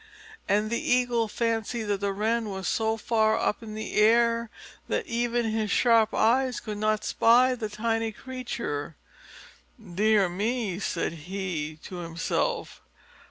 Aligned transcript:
And 0.49 0.71
the 0.71 0.81
Eagle 0.81 1.27
fancied 1.27 1.83
the 1.83 2.11
Wren 2.11 2.49
was 2.49 2.67
so 2.67 2.97
far 2.97 3.37
up 3.37 3.61
in 3.61 3.75
the 3.75 3.93
air 3.93 4.49
that 4.87 5.05
even 5.05 5.45
his 5.51 5.69
sharp 5.69 6.11
eyes 6.15 6.59
could 6.59 6.79
not 6.79 7.03
spy 7.03 7.53
the 7.53 7.69
tiny 7.69 8.11
creature. 8.11 8.95
"Dear 9.77 10.27
me!" 10.27 10.79
said 10.79 11.13
he 11.13 11.77
to 11.83 11.97
himself. 11.97 12.81